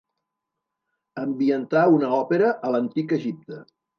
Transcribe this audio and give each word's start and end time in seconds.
Ambientar 1.23 1.83
una 1.97 2.11
òpera 2.21 2.49
a 2.69 2.75
l'antic 2.77 3.17
Egipte. 3.21 3.63